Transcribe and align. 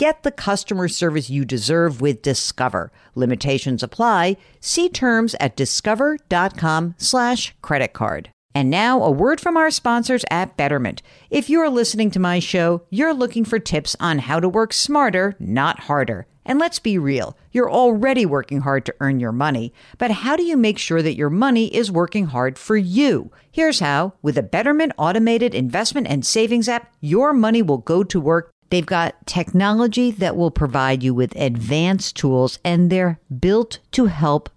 Get 0.00 0.22
the 0.22 0.30
customer 0.30 0.88
service 0.88 1.28
you 1.28 1.44
deserve 1.44 2.00
with 2.00 2.22
Discover. 2.22 2.90
Limitations 3.14 3.82
apply. 3.82 4.38
See 4.58 4.88
terms 4.88 5.36
at 5.38 5.56
discover.com 5.56 6.94
slash 6.96 7.54
credit 7.60 7.92
card. 7.92 8.30
And 8.54 8.70
now 8.70 9.02
a 9.02 9.10
word 9.10 9.42
from 9.42 9.58
our 9.58 9.70
sponsors 9.70 10.24
at 10.30 10.56
Betterment. 10.56 11.02
If 11.28 11.50
you're 11.50 11.68
listening 11.68 12.10
to 12.12 12.18
my 12.18 12.38
show, 12.38 12.80
you're 12.88 13.12
looking 13.12 13.44
for 13.44 13.58
tips 13.58 13.94
on 14.00 14.20
how 14.20 14.40
to 14.40 14.48
work 14.48 14.72
smarter, 14.72 15.36
not 15.38 15.80
harder. 15.80 16.26
And 16.46 16.58
let's 16.58 16.78
be 16.78 16.96
real, 16.96 17.36
you're 17.52 17.70
already 17.70 18.24
working 18.24 18.62
hard 18.62 18.86
to 18.86 18.94
earn 19.00 19.20
your 19.20 19.32
money, 19.32 19.74
but 19.98 20.10
how 20.10 20.34
do 20.34 20.42
you 20.42 20.56
make 20.56 20.78
sure 20.78 21.02
that 21.02 21.14
your 21.14 21.28
money 21.28 21.66
is 21.66 21.92
working 21.92 22.24
hard 22.24 22.58
for 22.58 22.78
you? 22.78 23.30
Here's 23.52 23.80
how. 23.80 24.14
With 24.22 24.38
a 24.38 24.42
Betterment 24.42 24.92
automated 24.96 25.54
investment 25.54 26.06
and 26.06 26.24
savings 26.24 26.70
app, 26.70 26.90
your 27.02 27.34
money 27.34 27.60
will 27.60 27.78
go 27.78 28.02
to 28.02 28.18
work 28.18 28.50
They've 28.70 28.86
got 28.86 29.26
technology 29.26 30.12
that 30.12 30.36
will 30.36 30.52
provide 30.52 31.02
you 31.02 31.12
with 31.12 31.34
advanced 31.34 32.16
tools, 32.16 32.58
and 32.64 32.88
they're 32.88 33.20
built 33.40 33.80
to 33.92 34.06
help 34.06 34.48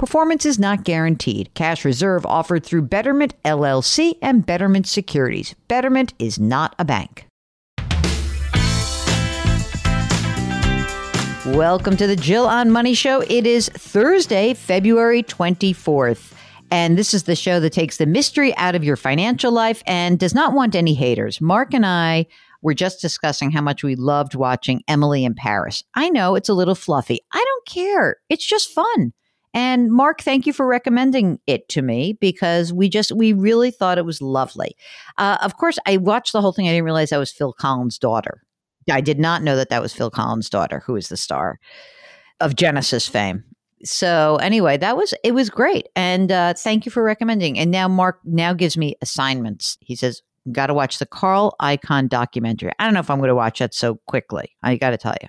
Performance 0.00 0.46
is 0.46 0.58
not 0.58 0.84
guaranteed. 0.84 1.52
Cash 1.52 1.84
reserve 1.84 2.24
offered 2.24 2.64
through 2.64 2.80
Betterment 2.80 3.34
LLC 3.44 4.16
and 4.22 4.46
Betterment 4.46 4.86
Securities. 4.86 5.54
Betterment 5.68 6.14
is 6.18 6.38
not 6.38 6.74
a 6.78 6.86
bank. 6.86 7.26
Welcome 11.44 11.98
to 11.98 12.06
the 12.06 12.16
Jill 12.16 12.46
on 12.46 12.70
Money 12.70 12.94
Show. 12.94 13.20
It 13.28 13.46
is 13.46 13.68
Thursday, 13.68 14.54
February 14.54 15.22
24th. 15.22 16.32
And 16.70 16.96
this 16.96 17.12
is 17.12 17.24
the 17.24 17.36
show 17.36 17.60
that 17.60 17.74
takes 17.74 17.98
the 17.98 18.06
mystery 18.06 18.56
out 18.56 18.74
of 18.74 18.82
your 18.82 18.96
financial 18.96 19.52
life 19.52 19.82
and 19.86 20.18
does 20.18 20.34
not 20.34 20.54
want 20.54 20.74
any 20.74 20.94
haters. 20.94 21.42
Mark 21.42 21.74
and 21.74 21.84
I 21.84 22.24
were 22.62 22.72
just 22.72 23.02
discussing 23.02 23.50
how 23.50 23.60
much 23.60 23.84
we 23.84 23.96
loved 23.96 24.34
watching 24.34 24.82
Emily 24.88 25.26
in 25.26 25.34
Paris. 25.34 25.84
I 25.94 26.08
know 26.08 26.36
it's 26.36 26.48
a 26.48 26.54
little 26.54 26.74
fluffy. 26.74 27.20
I 27.34 27.44
don't 27.46 27.66
care. 27.66 28.16
It's 28.30 28.46
just 28.46 28.70
fun. 28.70 29.12
And 29.52 29.90
Mark, 29.90 30.22
thank 30.22 30.46
you 30.46 30.52
for 30.52 30.66
recommending 30.66 31.40
it 31.46 31.68
to 31.70 31.82
me 31.82 32.16
because 32.20 32.72
we 32.72 32.88
just, 32.88 33.12
we 33.12 33.32
really 33.32 33.70
thought 33.70 33.98
it 33.98 34.04
was 34.04 34.22
lovely. 34.22 34.76
Uh, 35.18 35.38
of 35.42 35.56
course, 35.56 35.78
I 35.86 35.96
watched 35.96 36.32
the 36.32 36.40
whole 36.40 36.52
thing. 36.52 36.68
I 36.68 36.72
didn't 36.72 36.84
realize 36.84 37.10
that 37.10 37.18
was 37.18 37.32
Phil 37.32 37.52
Collins' 37.52 37.98
daughter. 37.98 38.42
I 38.90 39.00
did 39.00 39.18
not 39.18 39.42
know 39.42 39.56
that 39.56 39.68
that 39.70 39.82
was 39.82 39.92
Phil 39.92 40.10
Collins' 40.10 40.50
daughter, 40.50 40.82
who 40.86 40.96
is 40.96 41.08
the 41.08 41.16
star 41.16 41.58
of 42.40 42.56
Genesis 42.56 43.06
fame. 43.06 43.44
So 43.84 44.36
anyway, 44.36 44.76
that 44.76 44.96
was 44.96 45.14
it 45.24 45.32
was 45.32 45.48
great, 45.48 45.88
and 45.96 46.30
uh, 46.30 46.54
thank 46.54 46.84
you 46.84 46.92
for 46.92 47.02
recommending. 47.02 47.58
And 47.58 47.70
now 47.70 47.88
Mark 47.88 48.20
now 48.24 48.52
gives 48.52 48.76
me 48.76 48.96
assignments. 49.00 49.78
He 49.80 49.96
says, 49.96 50.20
"Got 50.52 50.66
to 50.66 50.74
watch 50.74 50.98
the 50.98 51.06
Carl 51.06 51.56
Icahn 51.62 52.08
documentary." 52.08 52.72
I 52.78 52.84
don't 52.84 52.92
know 52.92 53.00
if 53.00 53.10
I'm 53.10 53.18
going 53.18 53.28
to 53.28 53.34
watch 53.34 53.60
that 53.60 53.74
so 53.74 53.98
quickly. 54.06 54.50
I 54.62 54.76
got 54.76 54.90
to 54.90 54.98
tell 54.98 55.14
you. 55.22 55.28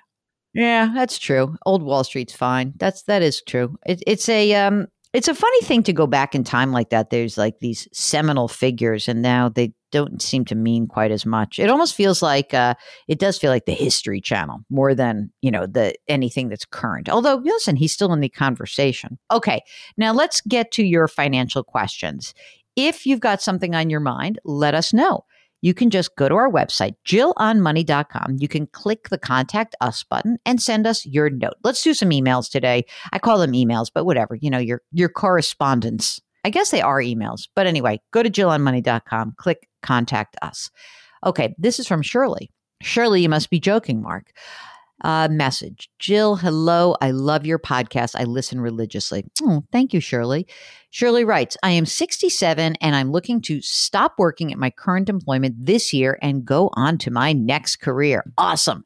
Yeah, 0.54 0.90
that's 0.94 1.18
true. 1.18 1.56
Old 1.64 1.82
Wall 1.82 2.04
Street's 2.04 2.34
fine. 2.34 2.74
That's 2.76 3.02
that 3.04 3.22
is 3.22 3.42
true. 3.42 3.76
It, 3.86 4.02
it's 4.06 4.28
a 4.28 4.54
um, 4.54 4.86
it's 5.12 5.28
a 5.28 5.34
funny 5.34 5.60
thing 5.62 5.82
to 5.84 5.92
go 5.92 6.06
back 6.06 6.34
in 6.34 6.44
time 6.44 6.72
like 6.72 6.90
that. 6.90 7.10
There's 7.10 7.38
like 7.38 7.58
these 7.60 7.88
seminal 7.92 8.48
figures, 8.48 9.08
and 9.08 9.22
now 9.22 9.48
they 9.48 9.72
don't 9.92 10.20
seem 10.20 10.44
to 10.46 10.54
mean 10.54 10.86
quite 10.86 11.10
as 11.10 11.24
much. 11.24 11.58
It 11.58 11.70
almost 11.70 11.94
feels 11.94 12.22
like 12.22 12.52
uh, 12.54 12.74
it 13.08 13.18
does 13.18 13.38
feel 13.38 13.50
like 13.50 13.66
the 13.66 13.72
History 13.72 14.20
Channel 14.20 14.60
more 14.68 14.94
than 14.94 15.30
you 15.40 15.50
know 15.50 15.66
the 15.66 15.94
anything 16.06 16.48
that's 16.50 16.66
current. 16.66 17.08
Although, 17.08 17.36
listen, 17.36 17.76
he's 17.76 17.92
still 17.92 18.12
in 18.12 18.20
the 18.20 18.28
conversation. 18.28 19.18
Okay, 19.30 19.62
now 19.96 20.12
let's 20.12 20.42
get 20.42 20.70
to 20.72 20.84
your 20.84 21.08
financial 21.08 21.64
questions. 21.64 22.34
If 22.76 23.06
you've 23.06 23.20
got 23.20 23.42
something 23.42 23.74
on 23.74 23.90
your 23.90 24.00
mind, 24.00 24.38
let 24.44 24.74
us 24.74 24.92
know 24.92 25.24
you 25.62 25.72
can 25.72 25.90
just 25.90 26.14
go 26.16 26.28
to 26.28 26.34
our 26.34 26.50
website, 26.50 26.94
jillonmoney.com. 27.06 28.36
You 28.38 28.48
can 28.48 28.66
click 28.68 29.08
the 29.08 29.18
contact 29.18 29.74
us 29.80 30.04
button 30.04 30.38
and 30.44 30.60
send 30.60 30.86
us 30.86 31.06
your 31.06 31.30
note. 31.30 31.54
Let's 31.64 31.82
do 31.82 31.94
some 31.94 32.10
emails 32.10 32.50
today. 32.50 32.84
I 33.12 33.18
call 33.18 33.38
them 33.38 33.52
emails, 33.52 33.86
but 33.92 34.04
whatever, 34.04 34.34
you 34.34 34.50
know, 34.50 34.58
your 34.58 34.82
your 34.92 35.08
correspondence. 35.08 36.20
I 36.44 36.50
guess 36.50 36.70
they 36.70 36.82
are 36.82 36.98
emails. 36.98 37.48
But 37.54 37.66
anyway, 37.66 38.00
go 38.12 38.22
to 38.22 38.30
jillonmoney.com, 38.30 39.34
click 39.38 39.68
contact 39.82 40.36
us. 40.42 40.70
Okay, 41.24 41.54
this 41.56 41.78
is 41.78 41.86
from 41.86 42.02
Shirley. 42.02 42.50
Shirley, 42.82 43.22
you 43.22 43.28
must 43.28 43.48
be 43.48 43.60
joking, 43.60 44.02
Mark 44.02 44.32
uh, 45.02 45.28
message. 45.30 45.88
Jill, 45.98 46.36
hello. 46.36 46.96
I 47.00 47.10
love 47.10 47.44
your 47.44 47.58
podcast. 47.58 48.14
I 48.18 48.24
listen 48.24 48.60
religiously. 48.60 49.24
Oh, 49.42 49.64
thank 49.72 49.92
you, 49.92 50.00
Shirley. 50.00 50.46
Shirley 50.90 51.24
writes 51.24 51.56
I 51.62 51.70
am 51.70 51.86
67 51.86 52.76
and 52.80 52.96
I'm 52.96 53.10
looking 53.10 53.40
to 53.42 53.60
stop 53.60 54.14
working 54.18 54.52
at 54.52 54.58
my 54.58 54.70
current 54.70 55.08
employment 55.08 55.56
this 55.58 55.92
year 55.92 56.18
and 56.22 56.44
go 56.44 56.70
on 56.74 56.98
to 56.98 57.10
my 57.10 57.32
next 57.32 57.76
career. 57.76 58.24
Awesome. 58.38 58.84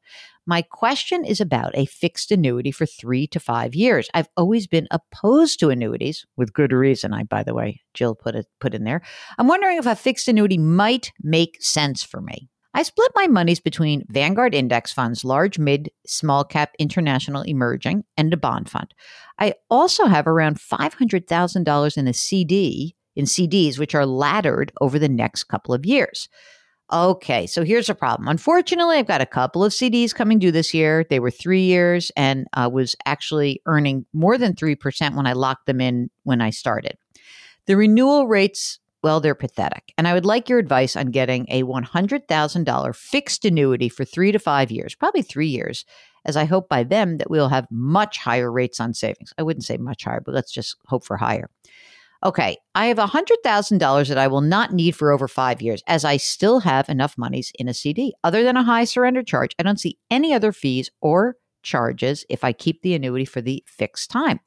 My 0.49 0.63
question 0.63 1.25
is 1.25 1.41
about 1.41 1.73
a 1.75 1.87
fixed 1.87 2.31
annuity 2.31 2.71
for 2.71 2.87
three 2.87 3.27
to 3.29 3.41
five 3.41 3.75
years. 3.75 4.09
I've 4.15 4.29
always 4.37 4.69
been 4.69 4.87
opposed 4.93 5.59
to 5.59 5.71
annuities, 5.71 6.25
with 6.37 6.53
good 6.53 6.71
reason. 6.71 7.13
I, 7.13 7.25
by 7.25 7.43
the 7.43 7.53
way, 7.53 7.81
Jill 7.95 8.15
put 8.15 8.37
it 8.37 8.47
put 8.61 8.73
in 8.73 8.85
there. 8.85 9.03
I'm 9.39 9.49
wondering 9.49 9.77
if 9.77 9.87
a 9.87 9.97
fixed 9.97 10.29
annuity 10.29 10.57
might 10.57 11.13
make 11.21 11.61
sense 11.61 12.05
for 12.05 12.21
me. 12.21 12.49
I 12.77 12.83
split 12.83 13.11
my 13.15 13.27
monies 13.27 13.59
between 13.59 14.05
Vanguard 14.11 14.55
index 14.55 14.93
funds, 14.93 15.25
large, 15.25 15.59
mid, 15.59 15.91
small 16.07 16.45
cap, 16.45 16.75
international, 16.79 17.41
emerging, 17.41 18.05
and 18.19 18.35
a 18.35 18.37
bond 18.37 18.69
fund. 18.69 18.93
I 19.39 19.55
also 19.71 20.05
have 20.05 20.27
around 20.27 20.59
$500,000 20.59 21.97
in 21.97 22.07
a 22.07 22.13
CD, 22.13 22.95
in 23.17 23.25
CDs, 23.25 23.79
which 23.79 23.95
are 23.95 24.05
laddered 24.05 24.73
over 24.83 24.99
the 24.99 25.09
next 25.09 25.45
couple 25.45 25.73
of 25.73 25.87
years. 25.87 26.29
Okay, 26.93 27.47
so 27.47 27.65
here's 27.65 27.89
a 27.89 27.95
problem. 27.95 28.29
Unfortunately, 28.29 28.99
I've 28.99 29.09
got 29.09 29.23
a 29.23 29.27
couple 29.27 29.65
of 29.65 29.73
CDs 29.73 30.15
coming 30.15 30.39
due 30.39 30.53
this 30.53 30.75
year. 30.75 31.03
They 31.09 31.19
were 31.19 31.31
three 31.31 31.63
years 31.63 32.13
and 32.15 32.47
uh, 32.53 32.69
was 32.71 32.95
actually 33.07 33.63
earning 33.65 34.05
more 34.13 34.37
than 34.37 34.53
3% 34.53 35.17
when 35.17 35.27
I 35.27 35.33
locked 35.33 35.65
them 35.65 35.81
in 35.81 36.11
when 36.25 36.43
I 36.43 36.51
started. 36.51 36.99
The 37.67 37.77
renewal 37.79 38.29
rates 38.29 38.81
well, 39.07 39.21
they're 39.21 39.37
pathetic. 39.37 39.93
And 39.97 40.09
I 40.09 40.15
would 40.15 40.25
like 40.25 40.49
your 40.49 40.59
advice 40.59 40.97
on 40.97 41.13
getting 41.13 41.47
a 41.49 41.63
$100,000 41.63 42.97
fixed 42.97 43.45
annuity 43.45 43.89
for 43.89 44.05
three 44.05 44.33
to 44.33 44.41
five 44.41 44.73
years, 44.73 44.97
probably 44.97 45.23
three 45.23 45.47
years, 45.47 45.85
as 46.25 46.37
I 46.37 46.45
hope 46.45 46.69
by 46.69 46.83
them 46.83 47.19
that 47.19 47.31
we'll 47.31 47.49
have 47.49 47.69
much 47.71 48.19
higher 48.19 48.51
rates 48.51 48.81
on 48.81 48.95
savings. 48.95 49.33
I 49.39 49.45
wouldn't 49.45 49.65
say 49.65 49.77
much 49.77 50.03
higher, 50.03 50.21
but 50.21 50.35
let's 50.35 50.51
just 50.51 50.75
hope 50.87 51.05
for 51.05 51.17
higher. 51.17 51.49
Okay, 52.25 52.57
I 52.75 52.87
have 52.87 52.97
$100,000 52.97 54.09
that 54.09 54.19
I 54.19 54.27
will 54.27 54.41
not 54.41 54.73
need 54.73 54.97
for 54.97 55.13
over 55.13 55.29
five 55.29 55.63
years, 55.63 55.85
as 55.87 56.05
I 56.05 56.17
still 56.17 56.59
have 56.59 56.89
enough 56.89 57.17
monies 57.17 57.53
in 57.61 57.69
a 57.69 57.75
CD. 57.75 58.13
Other 58.25 58.43
than 58.43 58.57
a 58.57 58.65
high 58.65 58.87
surrender 58.87 59.23
charge, 59.23 59.55
I 59.61 59.63
don't 59.63 59.79
see 59.79 59.99
any 60.11 60.35
other 60.35 60.51
fees 60.51 60.91
or 61.01 61.37
charges 61.63 62.25
if 62.29 62.43
I 62.43 62.53
keep 62.53 62.83
the 62.83 62.97
annuity 62.97 63.25
for 63.25 63.41
the 63.41 63.63
fixed 63.69 64.11
time. 64.11 64.41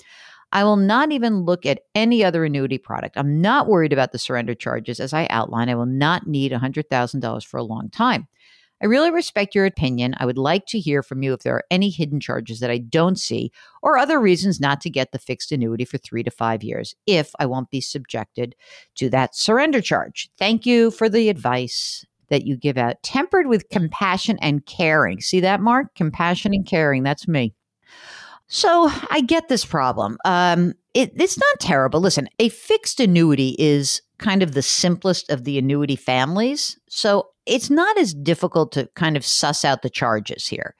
I 0.52 0.64
will 0.64 0.78
not 0.78 1.12
even 1.12 1.46
look 1.46 1.66
at 1.66 1.82
any 1.94 2.24
other 2.24 2.44
annuity 2.44 2.78
product. 2.78 3.18
I'm 3.18 3.42
not 3.42 3.68
worried 3.68 3.94
about 3.94 4.12
the 4.12 4.20
surrender 4.20 4.56
charges. 4.56 5.00
As 5.00 5.14
I 5.14 5.28
outline, 5.30 5.70
I 5.70 5.76
will 5.76 5.86
not 5.86 6.28
need 6.28 6.52
$100,000 6.52 7.46
for 7.46 7.58
a 7.58 7.64
long 7.64 7.90
time. 7.90 8.28
I 8.82 8.86
really 8.86 9.12
respect 9.12 9.56
your 9.56 9.66
opinion. 9.66 10.16
I 10.18 10.26
would 10.26 10.38
like 10.38 10.66
to 10.68 10.80
hear 10.80 11.04
from 11.04 11.22
you 11.22 11.34
if 11.34 11.42
there 11.42 11.56
are 11.56 11.66
any 11.70 11.90
hidden 11.90 12.20
charges 12.20 12.62
that 12.62 12.72
I 12.72 12.78
don't 12.78 13.20
see 13.20 13.52
or 13.82 13.98
other 13.98 14.20
reasons 14.20 14.60
not 14.60 14.80
to 14.82 14.90
get 14.90 15.12
the 15.12 15.20
fixed 15.20 15.52
annuity 15.52 15.84
for 15.84 15.98
three 15.98 16.24
to 16.24 16.32
five 16.32 16.64
years 16.64 16.96
if 17.06 17.32
I 17.40 17.46
won't 17.46 17.72
be 17.72 17.82
subjected 17.82 18.56
to 18.96 19.10
that 19.10 19.36
surrender 19.36 19.82
charge. 19.82 20.30
Thank 20.38 20.66
you 20.66 20.92
for 20.92 21.10
the 21.10 21.28
advice 21.28 22.06
that 22.30 22.46
you 22.46 22.56
give 22.56 22.78
out, 22.78 23.04
tempered 23.04 23.48
with 23.48 23.70
compassion 23.70 24.38
and 24.42 24.66
caring. 24.66 25.20
See 25.20 25.42
that, 25.42 25.60
Mark? 25.60 25.94
Compassion 25.96 26.54
and 26.54 26.66
caring. 26.66 27.04
That's 27.04 27.28
me. 27.28 27.54
So 28.50 28.90
I 29.10 29.22
get 29.22 29.48
this 29.48 29.64
problem. 29.64 30.18
Um, 30.26 30.74
it, 30.96 31.12
it's 31.16 31.38
not 31.38 31.60
terrible. 31.60 32.02
Listen, 32.02 32.28
a 32.40 32.50
fixed 32.50 33.00
annuity 33.00 33.56
is 33.60 34.02
kind 34.18 34.42
of 34.42 34.54
the 34.54 34.64
simplest 34.64 35.30
of 35.30 35.44
the 35.44 35.58
annuity 35.60 35.96
families. 35.96 36.78
So 36.90 37.30
it's 37.46 37.70
not 37.70 37.98
as 37.98 38.14
difficult 38.14 38.72
to 38.74 38.90
kind 38.96 39.16
of 39.16 39.26
suss 39.26 39.64
out 39.64 39.84
the 39.84 39.90
charges 39.90 40.48
here. 40.48 40.76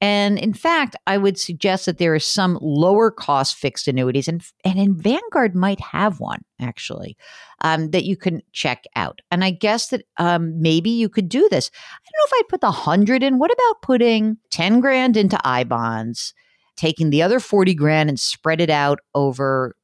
And 0.00 0.38
in 0.38 0.52
fact, 0.52 0.96
I 1.06 1.16
would 1.16 1.38
suggest 1.38 1.86
that 1.86 1.96
there 1.96 2.14
are 2.14 2.20
some 2.20 2.58
lower 2.60 3.10
cost 3.10 3.56
fixed 3.56 3.88
annuities, 3.88 4.28
and, 4.28 4.42
and 4.62 4.78
in 4.78 4.94
Vanguard 4.94 5.54
might 5.54 5.80
have 5.80 6.20
one 6.20 6.42
actually 6.60 7.16
um, 7.62 7.90
that 7.92 8.04
you 8.04 8.16
can 8.16 8.42
check 8.52 8.84
out. 8.96 9.20
And 9.30 9.42
I 9.42 9.50
guess 9.50 9.88
that 9.88 10.02
um, 10.18 10.60
maybe 10.60 10.90
you 10.90 11.08
could 11.08 11.30
do 11.30 11.48
this. 11.48 11.70
I 11.74 12.10
don't 12.12 12.18
know 12.18 12.36
if 12.36 12.44
I'd 12.44 12.48
put 12.50 12.60
the 12.60 12.70
hundred 12.70 13.22
in. 13.22 13.38
What 13.38 13.52
about 13.52 13.82
putting 13.82 14.36
ten 14.50 14.80
grand 14.80 15.16
into 15.16 15.38
I 15.42 15.64
bonds, 15.64 16.34
taking 16.76 17.10
the 17.10 17.22
other 17.22 17.40
forty 17.40 17.74
grand 17.74 18.08
and 18.08 18.18
spread 18.18 18.60
it 18.60 18.70
out 18.70 19.00
over 19.14 19.74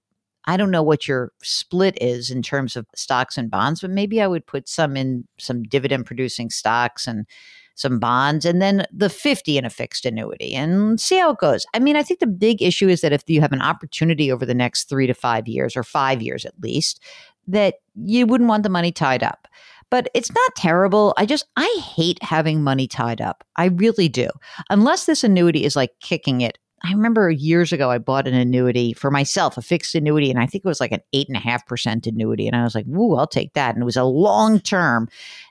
I 0.47 0.57
don't 0.57 0.71
know 0.71 0.83
what 0.83 1.07
your 1.07 1.33
split 1.43 1.99
is 2.01 2.31
in 2.31 2.43
terms 2.43 2.75
of 2.75 2.87
stocks 2.95 3.37
and 3.37 3.51
bonds, 3.51 3.83
but 3.83 3.91
maybe 3.91 4.21
I 4.23 4.27
would 4.27 4.47
put 4.47 4.69
some 4.69 4.97
in 4.97 5.25
some 5.39 5.63
dividend 5.63 6.07
producing 6.07 6.51
stocks 6.51 7.07
and 7.07 7.27
some 7.75 7.99
bonds 7.99 8.45
and 8.45 8.61
then 8.61 8.85
the 8.93 9.09
50 9.09 9.57
in 9.57 9.65
a 9.65 9.71
fixed 9.71 10.05
annuity 10.05 10.55
and 10.55 11.01
see 11.01 11.19
how 11.19 11.31
it 11.31 11.39
goes. 11.39 11.65
I 11.73 11.79
mean, 11.79 11.97
I 11.97 12.03
think 12.03 12.21
the 12.21 12.27
big 12.27 12.63
issue 12.63 12.89
is 12.89 13.01
that 13.01 13.13
if 13.13 13.23
you 13.27 13.41
have 13.41 13.53
an 13.53 13.63
opportunity 13.63 14.31
over 14.31 14.45
the 14.45 14.55
next 14.55 14.89
3 14.89 15.07
to 15.07 15.15
5 15.15 15.49
years 15.49 15.77
or 15.77 15.83
5 15.83 16.21
years 16.21 16.45
at 16.45 16.61
least 16.61 17.03
that 17.49 17.77
you 17.95 18.27
wouldn't 18.27 18.49
want 18.49 18.63
the 18.65 18.69
money 18.69 18.93
tied 18.93 19.23
up. 19.23 19.49
But 19.91 20.09
it's 20.15 20.33
not 20.33 20.55
terrible. 20.57 21.15
I 21.17 21.27
just 21.27 21.47
I 21.57 21.81
hate 21.83 22.23
having 22.23 22.63
money 22.63 22.87
tied 22.87 23.21
up. 23.21 23.43
I 23.57 23.67
really 23.67 24.09
do. 24.09 24.29
Unless 24.69 25.07
this 25.07 25.25
annuity 25.25 25.65
is 25.65 25.75
like 25.75 25.91
kicking 26.01 26.43
it 26.43 26.59
I 26.83 26.93
remember 26.93 27.31
years 27.31 27.73
ago 27.73 27.91
I 27.91 27.99
bought 27.99 28.27
an 28.27 28.35
annuity 28.35 28.93
for 28.95 29.11
myself, 29.11 29.59
a 29.59 29.63
fixed 29.63 29.95
annuity, 29.95 30.31
and 30.31 30.39
I 30.39 30.47
think 30.47 30.65
it 30.65 30.69
was 30.69 30.81
like 30.81 30.93
an 30.93 31.03
eight 31.13 31.29
and 31.29 31.37
a 31.37 31.41
half 31.41 31.67
percent 31.67 32.07
annuity. 32.07 32.47
And 32.47 32.57
I 32.57 32.63
was 32.65 32.75
like, 32.75 32.87
"Ooh, 32.89 33.17
I'll 33.17 33.27
take 33.27 33.53
that." 33.53 33.75
And 33.75 33.83
it 33.83 33.85
was 33.85 33.97
a 33.97 34.05
long 34.05 34.61
term. 34.61 35.09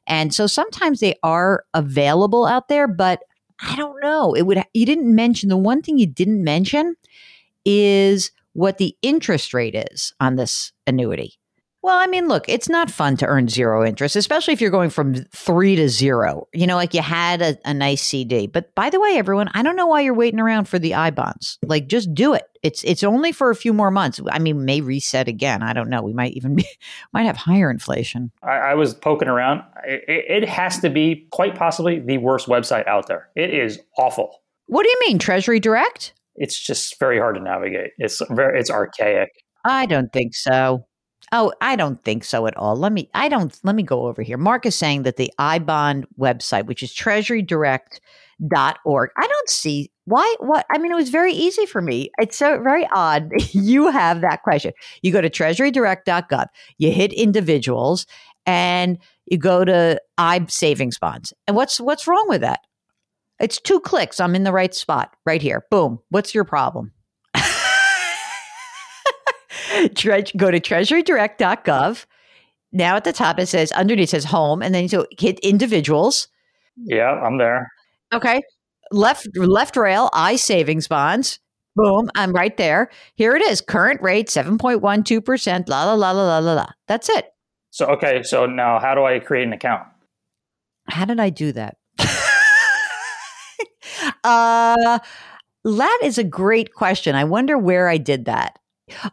And 0.07 0.33
so 0.33 0.47
sometimes 0.47 0.99
they 0.99 1.15
are 1.23 1.65
available 1.73 2.45
out 2.45 2.67
there, 2.67 2.87
but 2.87 3.21
I 3.61 3.75
don't 3.75 4.01
know. 4.01 4.33
It 4.33 4.43
would 4.43 4.63
you 4.73 4.85
didn't 4.85 5.13
mention 5.13 5.49
the 5.49 5.57
one 5.57 5.81
thing 5.81 5.97
you 5.99 6.07
didn't 6.07 6.43
mention 6.43 6.95
is 7.65 8.31
what 8.53 8.77
the 8.77 8.95
interest 9.01 9.53
rate 9.53 9.75
is 9.75 10.13
on 10.19 10.35
this 10.35 10.71
annuity. 10.87 11.35
Well, 11.81 11.97
I 11.97 12.07
mean, 12.07 12.27
look, 12.27 12.49
it's 12.49 12.67
not 12.67 12.91
fun 12.91 13.15
to 13.17 13.25
earn 13.25 13.47
zero 13.47 13.85
interest, 13.85 14.17
especially 14.17 14.53
if 14.53 14.59
you're 14.59 14.69
going 14.69 14.89
from 14.89 15.15
three 15.31 15.77
to 15.77 15.87
zero. 15.87 16.47
You 16.53 16.67
know, 16.67 16.75
like 16.75 16.93
you 16.93 17.01
had 17.01 17.41
a, 17.41 17.57
a, 17.63 17.73
nice 17.73 18.01
CD. 18.01 18.47
But 18.47 18.75
by 18.75 18.89
the 18.89 18.99
way, 18.99 19.11
everyone, 19.15 19.49
I 19.53 19.63
don't 19.63 19.77
know 19.77 19.87
why 19.87 20.01
you're 20.01 20.13
waiting 20.13 20.41
around 20.41 20.65
for 20.65 20.77
the 20.77 20.95
I 20.95 21.09
bonds. 21.11 21.57
Like, 21.63 21.87
just 21.87 22.13
do 22.13 22.33
it. 22.33 22.43
It's 22.63 22.83
it's 22.83 23.03
only 23.03 23.31
for 23.31 23.49
a 23.49 23.55
few 23.55 23.71
more 23.71 23.91
months. 23.91 24.19
I 24.29 24.39
mean, 24.39 24.65
may 24.65 24.81
reset 24.81 25.29
again. 25.29 25.63
I 25.63 25.71
don't 25.71 25.89
know. 25.89 26.01
We 26.01 26.11
might 26.11 26.33
even 26.33 26.55
be 26.55 26.65
might 27.13 27.23
have 27.23 27.37
higher 27.37 27.71
inflation. 27.71 28.31
I, 28.43 28.57
I 28.57 28.75
was 28.75 28.93
poking 28.93 29.29
around. 29.29 29.63
It, 29.85 30.43
it 30.43 30.49
has 30.49 30.79
to 30.79 30.89
be 30.89 31.27
quite 31.31 31.55
possibly 31.55 31.99
the 31.99 32.17
worst 32.17 32.47
website 32.47 32.87
out 32.87 33.07
there. 33.07 33.29
It 33.37 33.53
is 33.53 33.79
awful. 33.97 34.41
What 34.65 34.83
do 34.83 34.89
you 34.89 34.99
mean, 35.07 35.17
Treasury 35.17 35.61
Direct? 35.61 36.13
It's 36.35 36.59
just 36.59 36.99
very 36.99 37.19
hard 37.19 37.35
to 37.35 37.41
navigate. 37.41 37.91
It's 37.97 38.21
very 38.29 38.59
it's 38.59 38.69
archaic. 38.69 39.29
I 39.65 39.85
don't 39.85 40.11
think 40.11 40.35
so. 40.35 40.85
Oh, 41.31 41.53
I 41.61 41.75
don't 41.75 42.03
think 42.03 42.23
so 42.23 42.47
at 42.47 42.57
all. 42.57 42.75
Let 42.75 42.91
me 42.91 43.09
I 43.13 43.29
don't 43.29 43.57
let 43.63 43.75
me 43.75 43.83
go 43.83 44.07
over 44.07 44.21
here. 44.21 44.37
Mark 44.37 44.65
is 44.65 44.75
saying 44.75 45.03
that 45.03 45.17
the 45.17 45.31
iBond 45.39 46.05
website, 46.19 46.65
which 46.65 46.81
is 46.81 46.93
treasurydirect.org, 46.93 49.09
I 49.17 49.27
don't 49.27 49.49
see 49.49 49.91
why 50.05 50.35
what 50.39 50.65
I 50.71 50.79
mean 50.79 50.91
it 50.91 50.95
was 50.95 51.09
very 51.09 51.33
easy 51.33 51.65
for 51.65 51.81
me. 51.81 52.11
It's 52.17 52.37
so 52.37 52.61
very 52.61 52.87
odd 52.93 53.29
you 53.51 53.91
have 53.91 54.21
that 54.21 54.43
question. 54.43 54.73
You 55.01 55.11
go 55.11 55.21
to 55.21 55.29
treasurydirect.gov, 55.29 56.45
you 56.77 56.91
hit 56.91 57.13
individuals 57.13 58.05
and 58.45 58.97
you 59.25 59.37
go 59.37 59.63
to 59.63 60.01
I 60.17 60.45
savings 60.47 60.97
bonds. 60.97 61.33
And 61.47 61.55
what's 61.55 61.79
what's 61.79 62.07
wrong 62.07 62.25
with 62.27 62.41
that? 62.41 62.61
It's 63.39 63.61
two 63.61 63.79
clicks. 63.79 64.19
I'm 64.19 64.35
in 64.35 64.43
the 64.43 64.51
right 64.51 64.73
spot 64.73 65.15
right 65.25 65.41
here. 65.41 65.65
Boom. 65.69 65.99
What's 66.09 66.33
your 66.33 66.43
problem? 66.43 66.91
Tre- 69.95 70.23
go 70.37 70.51
to 70.51 70.59
treasurydirect.gov. 70.59 72.05
Now 72.71 72.95
at 72.95 73.03
the 73.03 73.13
top 73.13 73.39
it 73.39 73.47
says 73.47 73.71
underneath 73.71 74.09
it 74.09 74.11
says 74.11 74.25
home, 74.25 74.61
and 74.61 74.73
then 74.75 74.87
you 74.89 75.07
hit 75.17 75.39
individuals. 75.39 76.27
Yeah, 76.77 77.09
I'm 77.09 77.37
there. 77.37 77.71
Okay. 78.13 78.41
Left 78.91 79.27
left 79.35 79.75
rail, 79.75 80.09
I 80.13 80.35
savings 80.35 80.87
bonds. 80.87 81.39
Boom, 81.75 82.09
I'm 82.15 82.33
right 82.33 82.55
there. 82.57 82.89
Here 83.15 83.35
it 83.35 83.41
is. 83.43 83.61
Current 83.61 84.01
rate 84.01 84.27
7.12%. 84.27 85.69
La 85.69 85.85
la 85.85 85.93
la 85.93 86.11
la 86.11 86.23
la 86.23 86.39
la 86.39 86.53
la. 86.53 86.67
That's 86.87 87.09
it. 87.09 87.33
So 87.71 87.85
okay, 87.87 88.23
so 88.23 88.45
now 88.45 88.79
how 88.79 88.95
do 88.95 89.05
I 89.05 89.19
create 89.19 89.45
an 89.45 89.53
account? 89.53 89.83
How 90.87 91.05
did 91.05 91.19
I 91.19 91.29
do 91.29 91.51
that? 91.51 91.77
uh 94.23 94.99
that 95.63 95.99
is 96.03 96.17
a 96.17 96.23
great 96.23 96.73
question. 96.73 97.15
I 97.15 97.23
wonder 97.25 97.57
where 97.57 97.87
I 97.87 97.97
did 97.97 98.25
that. 98.25 98.57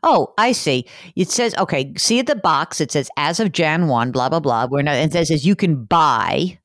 Oh, 0.02 0.34
I 0.38 0.52
see. 0.52 0.86
It 1.14 1.30
says, 1.30 1.54
okay, 1.56 1.92
see 1.96 2.18
at 2.18 2.26
the 2.26 2.36
box, 2.36 2.80
it 2.80 2.92
says 2.92 3.10
as 3.16 3.40
of 3.40 3.52
Jan 3.52 3.88
1, 3.88 4.12
blah, 4.12 4.28
blah, 4.28 4.40
blah. 4.40 4.66
We're 4.70 4.82
not, 4.82 4.96
it 4.96 5.12
says 5.12 5.46
you 5.46 5.56
can 5.56 5.84
buy. 5.84 6.58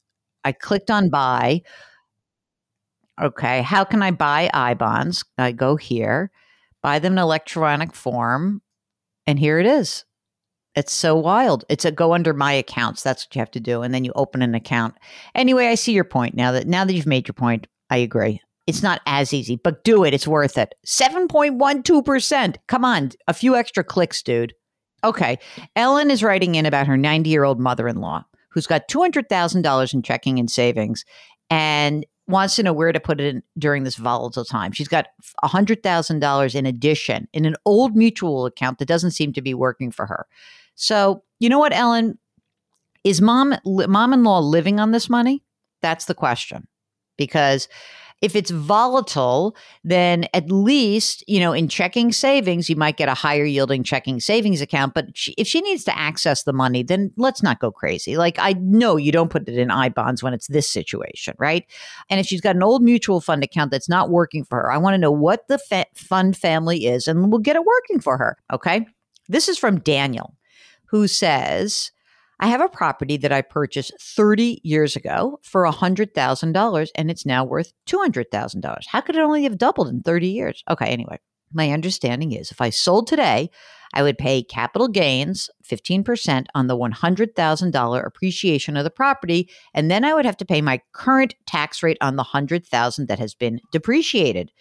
I 0.44 0.52
clicked 0.52 0.90
on 0.90 1.10
buy. 1.10 1.62
Okay, 3.22 3.62
how 3.62 3.84
can 3.84 4.02
I 4.02 4.12
buy 4.12 4.50
I 4.54 4.74
bonds? 4.74 5.24
I 5.38 5.52
go 5.52 5.76
here, 5.76 6.32
buy 6.82 7.00
them 7.00 7.14
in 7.14 7.20
electronic 7.20 7.94
form, 7.94 8.62
and 9.28 9.38
here 9.38 9.60
it 9.60 9.68
is. 9.68 10.06
It's 10.74 10.94
so 10.94 11.16
wild. 11.16 11.66
It's 11.70 11.86
a 11.86 11.92
go 11.92 12.14
under 12.14 12.34
my 12.34 12.54
accounts. 12.54 13.04
That's 13.04 13.26
what 13.26 13.36
you 13.36 13.40
have 13.40 13.52
to 13.52 13.60
do, 13.60 13.82
and 13.82 13.94
then 13.94 14.06
you 14.06 14.14
open 14.16 14.42
an 14.42 14.56
account. 14.56 14.96
Anyway, 15.36 15.68
I 15.68 15.76
see 15.76 15.92
your 15.92 16.06
point 16.06 16.34
now. 16.34 16.54
That 16.54 16.68
now 16.68 16.86
that 16.86 16.94
you've 16.94 17.06
made 17.06 17.28
your 17.28 17.34
point, 17.34 17.68
I 17.90 17.98
agree. 17.98 18.42
It's 18.72 18.82
not 18.82 19.02
as 19.06 19.34
easy, 19.34 19.58
but 19.58 19.84
do 19.84 20.06
it. 20.06 20.14
It's 20.14 20.30
worth 20.30 20.58
it. 20.58 20.76
7.12%. 20.88 22.56
Come 22.68 22.86
on, 22.86 23.12
a 23.28 23.34
few 23.34 23.54
extra 23.58 23.84
clicks, 23.84 24.24
dude. 24.24 24.54
Okay. 25.04 25.40
Ellen 25.76 26.10
is 26.10 26.24
writing 26.24 26.56
in 26.56 26.66
about 26.66 26.88
her 26.88 26.96
90 26.96 27.30
year 27.30 27.44
old 27.44 27.60
mother 27.60 27.86
in 27.90 27.98
law 27.98 28.24
who's 28.48 28.68
got 28.68 28.88
$200,000 28.88 29.94
in 29.94 30.02
checking 30.04 30.40
and 30.40 30.50
savings 30.50 31.04
and 31.50 32.06
wants 32.30 32.56
to 32.56 32.64
know 32.64 32.72
where 32.72 32.94
to 32.94 33.00
put 33.02 33.20
it 33.20 33.36
in 33.36 33.44
during 33.58 33.84
this 33.84 33.98
volatile 33.98 34.46
time. 34.46 34.72
She's 34.72 34.88
got 34.88 35.08
$100,000 35.44 36.56
in 36.56 36.66
addition 36.66 37.28
in 37.34 37.44
an 37.44 37.58
old 37.66 37.94
mutual 37.94 38.46
account 38.46 38.80
that 38.80 38.88
doesn't 38.88 39.12
seem 39.12 39.34
to 39.34 39.42
be 39.42 39.54
working 39.54 39.92
for 39.92 40.06
her. 40.06 40.28
So, 40.76 41.24
you 41.42 41.50
know 41.50 41.60
what, 41.60 41.74
Ellen? 41.74 42.18
Is 43.04 43.20
mom 43.20 43.54
mom 43.66 44.14
in 44.14 44.24
law 44.24 44.40
living 44.40 44.80
on 44.80 44.92
this 44.92 45.10
money? 45.10 45.44
That's 45.82 46.06
the 46.06 46.16
question. 46.16 46.70
Because 47.18 47.68
if 48.22 48.36
it's 48.36 48.52
volatile, 48.52 49.56
then 49.84 50.26
at 50.34 50.52
least, 50.52 51.24
you 51.28 51.40
know, 51.40 51.54
in 51.54 51.68
checking 51.68 52.12
savings, 52.12 52.70
you 52.70 52.76
might 52.76 52.98
get 52.98 53.10
a 53.10 53.16
higher 53.16 53.44
yielding 53.44 53.84
checking 53.84 54.20
savings 54.20 54.62
account. 54.62 54.94
But 54.94 55.18
she, 55.18 55.34
if 55.38 55.48
she 55.48 55.62
needs 55.62 55.84
to 55.86 55.98
access 55.98 56.44
the 56.44 56.54
money, 56.54 56.84
then 56.84 57.12
let's 57.18 57.42
not 57.42 57.60
go 57.60 57.72
crazy. 57.72 58.18
Like, 58.18 58.38
I 58.38 58.54
know 58.54 58.96
you 58.96 59.12
don't 59.12 59.32
put 59.32 59.50
it 59.50 59.58
in 59.58 59.72
I 59.72 59.90
bonds 59.90 60.22
when 60.22 60.34
it's 60.34 60.48
this 60.48 60.70
situation, 60.70 61.34
right? 61.40 61.66
And 62.10 62.20
if 62.20 62.28
she's 62.28 62.42
got 62.42 62.56
an 62.56 62.64
old 62.64 62.84
mutual 62.84 63.22
fund 63.22 63.44
account 63.44 63.72
that's 63.72 63.90
not 63.90 64.12
working 64.12 64.46
for 64.46 64.60
her, 64.60 64.72
I 64.72 64.78
want 64.78 64.94
to 64.94 65.00
know 65.00 65.12
what 65.12 65.48
the 65.48 65.58
fa- 65.58 65.88
fund 65.96 66.38
family 66.38 66.86
is 66.86 67.08
and 67.08 67.32
we'll 67.32 67.40
get 67.40 67.56
it 67.56 67.66
working 67.66 68.00
for 68.00 68.18
her. 68.18 68.38
Okay. 68.54 68.86
This 69.28 69.50
is 69.50 69.58
from 69.58 69.80
Daniel, 69.80 70.36
who 70.86 71.08
says, 71.08 71.92
I 72.44 72.48
have 72.48 72.62
a 72.62 72.68
property 72.68 73.18
that 73.18 73.32
I 73.32 73.44
purchased 73.44 73.94
30 74.02 74.62
years 74.64 74.96
ago 74.96 75.40
for 75.44 75.64
$100,000 75.64 76.88
and 76.96 77.12
it's 77.12 77.26
now 77.26 77.46
worth 77.46 77.72
$200,000. 77.88 78.78
How 78.88 79.02
could 79.02 79.16
it 79.16 79.22
only 79.22 79.44
have 79.44 79.60
doubled 79.60 79.90
in 79.90 80.02
30 80.02 80.28
years? 80.28 80.64
Okay, 80.68 80.88
anyway, 80.88 81.20
my 81.54 81.70
understanding 81.70 82.32
is 82.32 82.50
if 82.50 82.60
I 82.60 82.72
sold 82.72 83.06
today, 83.06 83.52
I 83.94 84.02
would 84.02 84.18
pay 84.18 84.42
capital 84.42 84.88
gains 84.88 85.52
15% 85.70 86.48
on 86.56 86.66
the 86.66 86.78
$100,000 86.78 88.06
appreciation 88.08 88.76
of 88.76 88.86
the 88.86 88.90
property 88.90 89.48
and 89.76 89.92
then 89.92 90.04
I 90.04 90.16
would 90.16 90.26
have 90.26 90.38
to 90.38 90.46
pay 90.46 90.62
my 90.62 90.82
current 90.94 91.36
tax 91.46 91.84
rate 91.84 91.98
on 92.02 92.16
the 92.16 92.24
100,000 92.24 93.08
that 93.08 93.20
has 93.20 93.36
been 93.36 93.60
depreciated. 93.72 94.52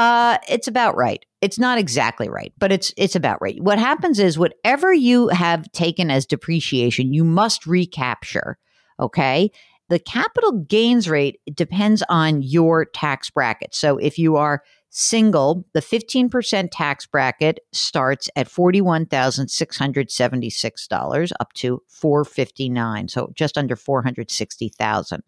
Uh, 0.00 0.38
it's 0.48 0.66
about 0.66 0.96
right. 0.96 1.22
It's 1.42 1.58
not 1.58 1.76
exactly 1.76 2.30
right, 2.30 2.54
but 2.58 2.72
it's 2.72 2.94
it's 2.96 3.14
about 3.14 3.36
right. 3.42 3.62
What 3.62 3.78
happens 3.78 4.18
is 4.18 4.38
whatever 4.38 4.94
you 4.94 5.28
have 5.28 5.70
taken 5.72 6.10
as 6.10 6.24
depreciation, 6.24 7.12
you 7.12 7.22
must 7.22 7.66
recapture. 7.66 8.56
Okay. 8.98 9.50
The 9.90 9.98
capital 9.98 10.52
gains 10.52 11.06
rate 11.06 11.38
depends 11.52 12.02
on 12.08 12.40
your 12.40 12.86
tax 12.86 13.28
bracket. 13.28 13.74
So 13.74 13.98
if 13.98 14.16
you 14.16 14.36
are 14.36 14.62
single, 14.88 15.66
the 15.74 15.80
15% 15.80 16.70
tax 16.72 17.04
bracket 17.04 17.60
starts 17.72 18.30
at 18.36 18.48
$41,676 18.48 21.32
up 21.40 21.52
to 21.52 21.82
459, 21.88 23.08
so 23.08 23.30
just 23.34 23.58
under 23.58 23.76
460,000. 23.76 25.22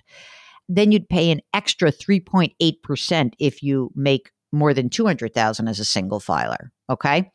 Then 0.66 0.92
you'd 0.92 1.10
pay 1.10 1.30
an 1.30 1.42
extra 1.52 1.92
3.8% 1.92 3.32
if 3.38 3.62
you 3.62 3.90
make 3.94 4.30
more 4.52 4.74
than 4.74 4.90
200,000 4.90 5.66
as 5.68 5.80
a 5.80 5.84
single 5.84 6.20
filer. 6.20 6.70
Okay. 6.90 7.30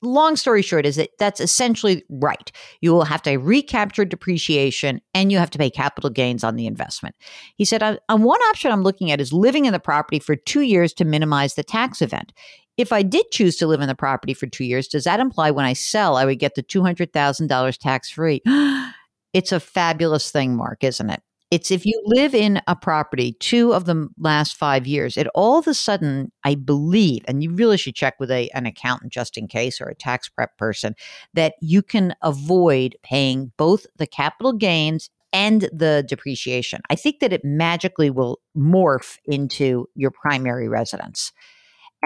Long 0.00 0.36
story 0.36 0.62
short 0.62 0.86
is 0.86 0.96
that 0.96 1.10
that's 1.18 1.40
essentially 1.40 2.04
right. 2.08 2.52
You 2.80 2.92
will 2.92 3.04
have 3.04 3.22
to 3.22 3.36
recapture 3.36 4.04
depreciation 4.04 5.00
and 5.12 5.32
you 5.32 5.38
have 5.38 5.50
to 5.50 5.58
pay 5.58 5.70
capital 5.70 6.08
gains 6.08 6.44
on 6.44 6.54
the 6.54 6.66
investment. 6.66 7.16
He 7.56 7.64
said, 7.64 7.82
on 7.82 8.22
one 8.22 8.40
option 8.42 8.70
I'm 8.70 8.84
looking 8.84 9.10
at 9.10 9.20
is 9.20 9.32
living 9.32 9.64
in 9.64 9.72
the 9.72 9.80
property 9.80 10.20
for 10.20 10.36
two 10.36 10.60
years 10.60 10.92
to 10.94 11.04
minimize 11.04 11.54
the 11.54 11.64
tax 11.64 12.00
event. 12.00 12.32
If 12.76 12.92
I 12.92 13.02
did 13.02 13.26
choose 13.32 13.56
to 13.56 13.66
live 13.66 13.80
in 13.80 13.88
the 13.88 13.94
property 13.94 14.32
for 14.32 14.46
two 14.46 14.64
years, 14.64 14.88
does 14.88 15.04
that 15.04 15.20
imply 15.20 15.50
when 15.50 15.66
I 15.66 15.72
sell, 15.72 16.16
I 16.16 16.24
would 16.24 16.38
get 16.38 16.54
the 16.54 16.62
$200,000 16.62 17.78
tax 17.78 18.10
free? 18.10 18.40
it's 19.32 19.52
a 19.52 19.60
fabulous 19.60 20.30
thing, 20.30 20.56
Mark, 20.56 20.84
isn't 20.84 21.10
it? 21.10 21.22
It's 21.52 21.70
if 21.70 21.84
you 21.84 22.00
live 22.06 22.34
in 22.34 22.62
a 22.66 22.74
property 22.74 23.36
two 23.38 23.74
of 23.74 23.84
the 23.84 24.08
last 24.18 24.56
five 24.56 24.86
years, 24.86 25.18
it 25.18 25.26
all 25.34 25.58
of 25.58 25.66
a 25.66 25.74
sudden, 25.74 26.32
I 26.44 26.54
believe, 26.54 27.26
and 27.28 27.42
you 27.42 27.50
really 27.50 27.76
should 27.76 27.94
check 27.94 28.18
with 28.18 28.30
a, 28.30 28.48
an 28.54 28.64
accountant 28.64 29.12
just 29.12 29.36
in 29.36 29.48
case 29.48 29.78
or 29.78 29.84
a 29.84 29.94
tax 29.94 30.30
prep 30.30 30.56
person, 30.56 30.94
that 31.34 31.52
you 31.60 31.82
can 31.82 32.14
avoid 32.22 32.96
paying 33.02 33.52
both 33.58 33.84
the 33.98 34.06
capital 34.06 34.54
gains 34.54 35.10
and 35.30 35.68
the 35.74 36.06
depreciation. 36.08 36.80
I 36.88 36.94
think 36.94 37.20
that 37.20 37.34
it 37.34 37.44
magically 37.44 38.08
will 38.08 38.40
morph 38.56 39.18
into 39.26 39.90
your 39.94 40.10
primary 40.10 40.70
residence. 40.70 41.32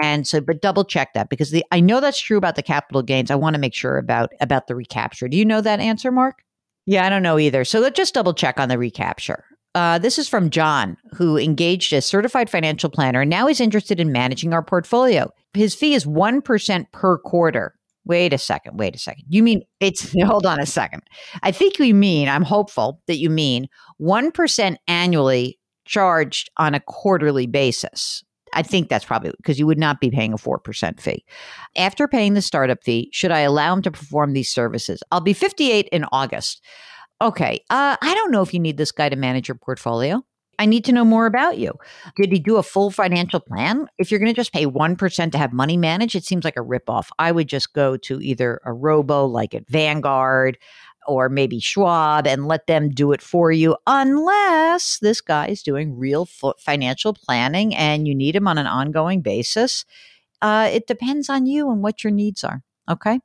And 0.03 0.27
so, 0.27 0.41
but 0.41 0.61
double 0.61 0.83
check 0.83 1.13
that 1.13 1.29
because 1.29 1.51
the 1.51 1.63
I 1.71 1.79
know 1.79 2.01
that's 2.01 2.19
true 2.19 2.37
about 2.37 2.57
the 2.57 2.63
capital 2.63 3.01
gains. 3.01 3.31
I 3.31 3.35
want 3.35 3.53
to 3.53 3.61
make 3.61 3.73
sure 3.73 3.97
about 3.97 4.33
about 4.41 4.67
the 4.67 4.75
recapture. 4.75 5.29
Do 5.29 5.37
you 5.37 5.45
know 5.45 5.61
that 5.61 5.79
answer, 5.79 6.11
Mark? 6.11 6.43
Yeah, 6.87 7.05
I 7.05 7.09
don't 7.09 7.21
know 7.21 7.37
either. 7.37 7.65
So 7.65 7.79
let's 7.79 7.97
just 7.97 8.13
double 8.13 8.33
check 8.33 8.59
on 8.59 8.69
the 8.69 8.77
recapture. 8.77 9.43
Uh, 9.75 9.99
this 9.99 10.17
is 10.17 10.27
from 10.27 10.49
John, 10.49 10.97
who 11.13 11.37
engaged 11.37 11.93
a 11.93 12.01
certified 12.01 12.49
financial 12.49 12.89
planner 12.89 13.21
and 13.21 13.29
now 13.29 13.45
he's 13.45 13.59
interested 13.59 13.99
in 13.99 14.11
managing 14.11 14.53
our 14.53 14.63
portfolio. 14.63 15.29
His 15.53 15.75
fee 15.75 15.93
is 15.93 16.05
1% 16.05 16.91
per 16.93 17.17
quarter. 17.19 17.75
Wait 18.05 18.31
a 18.31 18.37
second. 18.37 18.79
Wait 18.79 18.95
a 18.95 18.99
second. 18.99 19.25
You 19.27 19.43
mean 19.43 19.61
it's, 19.81 20.15
hold 20.23 20.45
on 20.45 20.61
a 20.61 20.65
second. 20.65 21.03
I 21.43 21.51
think 21.51 21.77
you 21.77 21.93
mean, 21.93 22.29
I'm 22.29 22.43
hopeful 22.43 23.01
that 23.07 23.17
you 23.17 23.29
mean 23.29 23.67
1% 24.01 24.77
annually 24.87 25.59
charged 25.85 26.49
on 26.57 26.73
a 26.73 26.79
quarterly 26.79 27.47
basis. 27.47 28.23
I 28.57 28.63
think 28.63 28.89
that's 28.89 29.05
probably 29.05 29.31
because 29.37 29.59
you 29.59 29.67
would 29.67 29.77
not 29.77 30.01
be 30.01 30.09
paying 30.09 30.33
a 30.33 30.37
4% 30.37 30.99
fee. 30.99 31.23
After 31.75 32.07
paying 32.07 32.33
the 32.33 32.41
startup 32.41 32.83
fee, 32.83 33.09
should 33.13 33.31
I 33.31 33.41
allow 33.41 33.71
him 33.71 33.83
to 33.83 33.91
perform 33.91 34.33
these 34.33 34.49
services? 34.49 35.03
I'll 35.11 35.21
be 35.21 35.33
58 35.33 35.87
in 35.89 36.05
August. 36.11 36.63
Okay, 37.21 37.59
uh, 37.69 37.97
I 38.01 38.13
don't 38.15 38.31
know 38.31 38.41
if 38.41 38.55
you 38.55 38.59
need 38.59 38.77
this 38.77 38.91
guy 38.91 39.09
to 39.09 39.15
manage 39.15 39.47
your 39.47 39.55
portfolio. 39.55 40.23
I 40.57 40.65
need 40.65 40.85
to 40.85 40.91
know 40.91 41.05
more 41.05 41.27
about 41.27 41.59
you. 41.59 41.73
Did 42.15 42.31
he 42.31 42.39
do 42.39 42.57
a 42.57 42.63
full 42.63 42.89
financial 42.89 43.39
plan? 43.39 43.85
If 43.99 44.09
you're 44.09 44.19
going 44.19 44.33
to 44.33 44.35
just 44.35 44.53
pay 44.53 44.65
1% 44.65 45.31
to 45.31 45.37
have 45.37 45.53
money 45.53 45.77
managed, 45.77 46.15
it 46.15 46.25
seems 46.25 46.43
like 46.43 46.57
a 46.57 46.61
ripoff. 46.61 47.09
I 47.19 47.31
would 47.31 47.47
just 47.47 47.73
go 47.73 47.95
to 47.97 48.19
either 48.21 48.59
a 48.65 48.73
robo 48.73 49.27
like 49.27 49.53
at 49.53 49.69
Vanguard 49.69 50.57
or 51.07 51.29
maybe 51.29 51.59
Schwab 51.59 52.27
and 52.27 52.47
let 52.47 52.67
them 52.67 52.89
do 52.89 53.11
it 53.11 53.21
for 53.21 53.51
you, 53.51 53.75
unless 53.87 54.99
this 54.99 55.21
guy 55.21 55.47
is 55.47 55.63
doing 55.63 55.97
real 55.97 56.27
financial 56.59 57.13
planning 57.13 57.75
and 57.75 58.07
you 58.07 58.13
need 58.13 58.35
him 58.35 58.47
on 58.47 58.57
an 58.57 58.67
ongoing 58.67 59.21
basis. 59.21 59.85
Uh, 60.41 60.69
it 60.71 60.87
depends 60.87 61.29
on 61.29 61.45
you 61.45 61.71
and 61.71 61.81
what 61.81 62.03
your 62.03 62.11
needs 62.11 62.43
are. 62.43 62.61
Okay. 62.89 63.19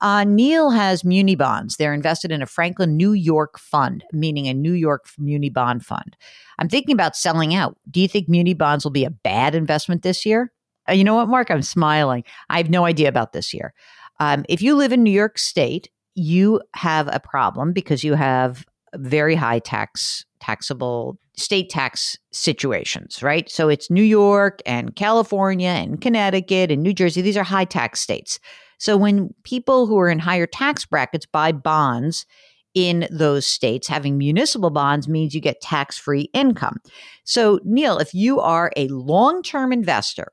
Uh, 0.00 0.24
Neil 0.24 0.70
has 0.70 1.04
muni 1.04 1.36
bonds. 1.36 1.76
They're 1.76 1.94
invested 1.94 2.30
in 2.30 2.42
a 2.42 2.46
Franklin 2.46 2.96
New 2.96 3.12
York 3.12 3.58
fund, 3.58 4.04
meaning 4.12 4.46
a 4.46 4.54
New 4.54 4.72
York 4.72 5.06
muni 5.18 5.48
bond 5.48 5.86
fund. 5.86 6.16
I'm 6.58 6.68
thinking 6.68 6.92
about 6.92 7.16
selling 7.16 7.54
out. 7.54 7.78
Do 7.90 8.00
you 8.00 8.08
think 8.08 8.28
muni 8.28 8.52
bonds 8.52 8.84
will 8.84 8.90
be 8.90 9.04
a 9.04 9.10
bad 9.10 9.54
investment 9.54 10.02
this 10.02 10.26
year? 10.26 10.52
Uh, 10.88 10.92
you 10.92 11.02
know 11.02 11.14
what, 11.14 11.28
Mark? 11.28 11.50
I'm 11.50 11.62
smiling. 11.62 12.24
I 12.50 12.58
have 12.58 12.70
no 12.70 12.84
idea 12.84 13.08
about 13.08 13.32
this 13.32 13.54
year. 13.54 13.72
Um, 14.20 14.44
if 14.48 14.60
you 14.62 14.74
live 14.76 14.92
in 14.92 15.02
New 15.02 15.10
York 15.10 15.38
State 15.38 15.88
you 16.16 16.60
have 16.74 17.08
a 17.12 17.20
problem 17.20 17.72
because 17.72 18.02
you 18.02 18.14
have 18.14 18.64
very 18.94 19.34
high 19.34 19.58
tax 19.58 20.24
taxable 20.40 21.18
state 21.36 21.68
tax 21.68 22.16
situations, 22.32 23.22
right? 23.22 23.50
So 23.50 23.68
it's 23.68 23.90
New 23.90 24.02
York 24.02 24.60
and 24.64 24.94
California 24.96 25.68
and 25.68 26.00
Connecticut 26.00 26.70
and 26.70 26.82
New 26.82 26.92
Jersey. 26.92 27.20
These 27.20 27.36
are 27.36 27.44
high 27.44 27.64
tax 27.64 28.00
states. 28.00 28.38
So 28.78 28.96
when 28.96 29.34
people 29.42 29.86
who 29.86 29.98
are 29.98 30.08
in 30.08 30.18
higher 30.18 30.46
tax 30.46 30.84
brackets 30.84 31.26
buy 31.26 31.52
bonds 31.52 32.26
in 32.74 33.08
those 33.10 33.46
states, 33.46 33.88
having 33.88 34.18
municipal 34.18 34.70
bonds 34.70 35.08
means 35.08 35.34
you 35.34 35.40
get 35.40 35.60
tax 35.62 35.96
free 35.96 36.28
income. 36.34 36.76
So, 37.24 37.58
Neil, 37.64 37.98
if 37.98 38.12
you 38.12 38.38
are 38.40 38.70
a 38.76 38.86
long 38.88 39.42
term 39.42 39.72
investor, 39.72 40.32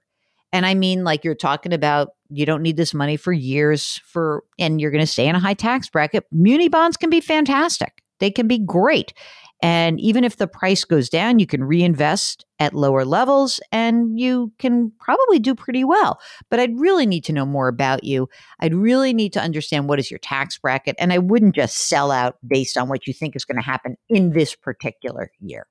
and 0.53 0.67
I 0.67 0.75
mean 0.75 1.03
like 1.03 1.25
you're 1.25 1.36
talking 1.36 1.74
about 1.74 2.10
you 2.29 2.45
don't 2.45 2.62
need 2.62 2.77
this 2.77 2.93
money 2.93 3.17
for 3.17 3.33
years 3.33 4.00
for 4.05 4.43
and 4.57 4.79
you're 4.79 4.91
going 4.91 5.03
to 5.03 5.12
stay 5.12 5.27
in 5.27 5.36
a 5.36 5.39
high 5.39 5.55
tax 5.55 5.89
bracket. 5.89 6.25
Muni 6.31 6.69
bonds 6.69 6.95
can 6.95 7.10
be 7.10 7.19
fantastic. 7.19 8.01
They 8.19 8.31
can 8.31 8.48
be 8.48 8.60
great. 8.60 9.13
And 9.62 10.00
even 10.00 10.24
if 10.24 10.38
the 10.38 10.48
price 10.48 10.86
goes 10.86 11.10
down 11.10 11.39
you 11.39 11.48
can 11.48 11.63
reinvest 11.63 12.45
at 12.60 12.74
lower 12.74 13.03
levels 13.03 13.60
and 13.72 14.19
you 14.19 14.53
can 14.60 14.91
probably 15.00 15.39
do 15.39 15.55
pretty 15.55 15.83
well. 15.83 16.19
But 16.50 16.60
i'd 16.60 16.79
really 16.79 17.07
need 17.07 17.24
to 17.25 17.33
know 17.33 17.45
more 17.45 17.67
about 17.67 18.03
you. 18.03 18.29
I'd 18.60 18.75
really 18.75 19.13
need 19.13 19.33
to 19.33 19.41
understand 19.41 19.89
what 19.89 20.00
is 20.00 20.12
your 20.12 20.19
tax 20.19 20.60
bracket 20.60 20.95
and 21.00 21.12
i 21.12 21.17
wouldn't 21.17 21.55
just 21.55 21.75
sell 21.77 22.12
out 22.12 22.38
based 22.48 22.77
on 22.77 22.89
what 22.89 23.07
you 23.07 23.13
think 23.13 23.36
is 23.36 23.45
going 23.45 23.57
to 23.57 23.65
happen 23.65 23.98
in 24.07 24.33
this 24.33 24.55
particular 24.55 25.31
year. 25.39 25.65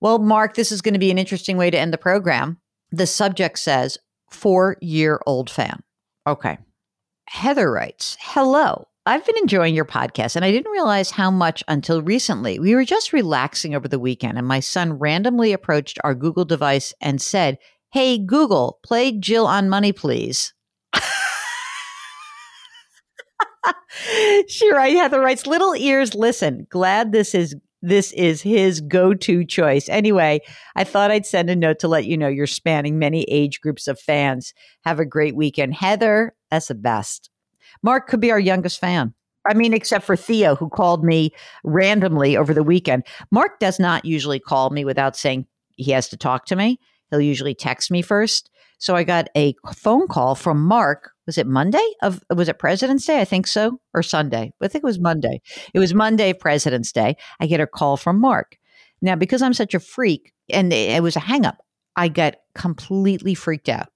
Well 0.00 0.20
mark 0.20 0.54
this 0.54 0.70
is 0.70 0.82
going 0.82 0.94
to 0.94 1.00
be 1.00 1.10
an 1.10 1.18
interesting 1.18 1.56
way 1.56 1.68
to 1.68 1.78
end 1.78 1.92
the 1.92 1.98
program 1.98 2.61
the 2.92 3.06
subject 3.06 3.58
says 3.58 3.98
four 4.30 4.76
year 4.80 5.20
old 5.26 5.50
fan. 5.50 5.82
Okay. 6.26 6.58
Heather 7.28 7.70
writes, 7.70 8.16
Hello. 8.20 8.86
I've 9.04 9.26
been 9.26 9.38
enjoying 9.38 9.74
your 9.74 9.84
podcast 9.84 10.36
and 10.36 10.44
I 10.44 10.52
didn't 10.52 10.70
realize 10.70 11.10
how 11.10 11.28
much 11.28 11.64
until 11.66 12.02
recently. 12.02 12.60
We 12.60 12.76
were 12.76 12.84
just 12.84 13.12
relaxing 13.12 13.74
over 13.74 13.88
the 13.88 13.98
weekend 13.98 14.38
and 14.38 14.46
my 14.46 14.60
son 14.60 14.92
randomly 14.92 15.52
approached 15.52 15.98
our 16.04 16.14
Google 16.14 16.44
device 16.44 16.94
and 17.00 17.20
said, 17.20 17.58
Hey, 17.90 18.16
Google, 18.18 18.78
play 18.84 19.10
Jill 19.12 19.46
on 19.46 19.68
Money, 19.68 19.92
please. 19.92 20.54
she 24.48 24.72
right, 24.72 24.94
Heather 24.94 25.20
writes, 25.20 25.46
Little 25.46 25.74
ears 25.74 26.14
listen. 26.14 26.68
Glad 26.70 27.10
this 27.10 27.34
is 27.34 27.56
this 27.82 28.12
is 28.12 28.40
his 28.40 28.80
go 28.80 29.12
to 29.12 29.44
choice. 29.44 29.88
Anyway, 29.88 30.40
I 30.76 30.84
thought 30.84 31.10
I'd 31.10 31.26
send 31.26 31.50
a 31.50 31.56
note 31.56 31.80
to 31.80 31.88
let 31.88 32.06
you 32.06 32.16
know 32.16 32.28
you're 32.28 32.46
spanning 32.46 32.98
many 32.98 33.24
age 33.24 33.60
groups 33.60 33.88
of 33.88 34.00
fans. 34.00 34.54
Have 34.84 35.00
a 35.00 35.04
great 35.04 35.34
weekend. 35.34 35.74
Heather, 35.74 36.34
that's 36.50 36.68
the 36.68 36.74
best. 36.74 37.28
Mark 37.82 38.08
could 38.08 38.20
be 38.20 38.30
our 38.30 38.38
youngest 38.38 38.80
fan. 38.80 39.14
I 39.48 39.54
mean, 39.54 39.74
except 39.74 40.04
for 40.04 40.14
Theo, 40.14 40.54
who 40.54 40.68
called 40.68 41.04
me 41.04 41.32
randomly 41.64 42.36
over 42.36 42.54
the 42.54 42.62
weekend. 42.62 43.04
Mark 43.32 43.58
does 43.58 43.80
not 43.80 44.04
usually 44.04 44.38
call 44.38 44.70
me 44.70 44.84
without 44.84 45.16
saying 45.16 45.46
he 45.76 45.90
has 45.90 46.08
to 46.10 46.16
talk 46.16 46.46
to 46.46 46.56
me. 46.56 46.78
He'll 47.10 47.20
usually 47.20 47.54
text 47.54 47.90
me 47.90 48.02
first. 48.02 48.50
So 48.78 48.94
I 48.94 49.04
got 49.04 49.28
a 49.36 49.54
phone 49.74 50.06
call 50.06 50.34
from 50.34 50.62
Mark. 50.62 51.11
Was 51.26 51.38
it 51.38 51.46
Monday 51.46 51.86
of 52.02 52.20
was 52.34 52.48
it 52.48 52.58
President's 52.58 53.06
Day? 53.06 53.20
I 53.20 53.24
think 53.24 53.46
so, 53.46 53.80
or 53.94 54.02
Sunday. 54.02 54.52
I 54.60 54.68
think 54.68 54.82
it 54.82 54.86
was 54.86 54.98
Monday. 54.98 55.40
It 55.72 55.78
was 55.78 55.94
Monday, 55.94 56.32
President's 56.32 56.92
Day. 56.92 57.16
I 57.40 57.46
get 57.46 57.60
a 57.60 57.66
call 57.66 57.96
from 57.96 58.20
Mark. 58.20 58.58
Now, 59.00 59.16
because 59.16 59.42
I'm 59.42 59.54
such 59.54 59.74
a 59.74 59.80
freak, 59.80 60.32
and 60.50 60.72
it 60.72 61.02
was 61.02 61.16
a 61.16 61.20
hangup, 61.20 61.56
I 61.96 62.08
got 62.08 62.36
completely 62.54 63.34
freaked 63.34 63.68
out. 63.68 63.88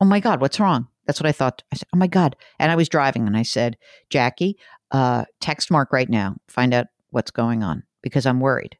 Oh 0.00 0.04
my 0.04 0.20
God, 0.20 0.40
what's 0.40 0.60
wrong? 0.60 0.88
That's 1.06 1.20
what 1.20 1.28
I 1.28 1.32
thought. 1.32 1.62
I 1.72 1.76
said, 1.76 1.88
Oh 1.94 1.98
my 1.98 2.06
God. 2.06 2.36
And 2.58 2.70
I 2.70 2.76
was 2.76 2.88
driving 2.88 3.26
and 3.26 3.36
I 3.36 3.42
said, 3.42 3.76
Jackie, 4.10 4.58
uh, 4.92 5.24
text 5.40 5.70
Mark 5.70 5.92
right 5.92 6.08
now, 6.08 6.36
find 6.48 6.72
out 6.72 6.86
what's 7.10 7.30
going 7.30 7.62
on 7.62 7.82
because 8.02 8.26
I'm 8.26 8.40
worried. 8.40 8.76